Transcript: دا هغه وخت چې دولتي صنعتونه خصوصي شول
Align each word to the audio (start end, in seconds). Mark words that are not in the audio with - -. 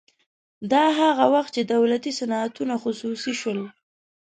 دا 0.71 0.83
هغه 1.01 1.25
وخت 1.33 1.51
چې 1.55 1.61
دولتي 1.73 2.11
صنعتونه 2.19 2.73
خصوصي 2.83 3.33
شول 3.41 3.59